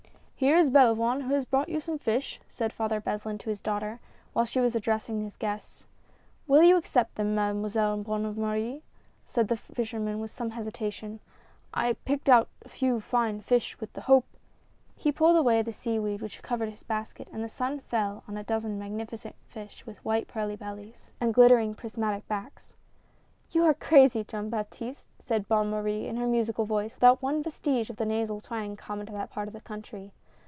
[0.51, 3.99] "Here is Belavoine, who has brought you some fish," said Father Beslin to his daughter,
[4.33, 5.85] while she was ad dressing his guests.
[6.47, 7.35] "Will you accept them.
[7.35, 8.81] Mademoiselle Bonne Marie?"
[9.23, 11.19] said the fisherman Avith some little hesita tion,"
[11.85, 14.25] I picked out a few fine fish with the hope"
[15.03, 18.35] He pulled away the seaweed which covered his basket and the sun fell full on
[18.35, 22.73] a dozen magnificent fish with white pearly bellies and glittering, prismatic backs.
[23.51, 27.91] "You are crazy, Jean Baptiste," said Bonne Marie in her musical voice, without one vestige
[27.91, 30.13] of the nasal twang common to that part of the country.